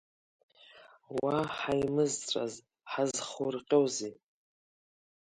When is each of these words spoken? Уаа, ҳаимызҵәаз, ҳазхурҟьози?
Уаа, 1.17 1.43
ҳаимызҵәаз, 1.57 2.53
ҳазхурҟьози? 2.91 4.13